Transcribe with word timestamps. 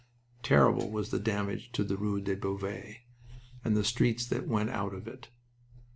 Terrible 0.41 0.89
was 0.89 1.11
the 1.11 1.19
damage 1.19 1.69
up 1.79 1.87
the 1.87 1.95
rue 1.95 2.21
de 2.21 2.35
Beauvais 2.35 3.03
and 3.63 3.77
the 3.77 3.83
streets 3.83 4.25
that 4.25 4.47
went 4.47 4.71
out 4.71 4.95
of 4.95 5.07
it. 5.07 5.29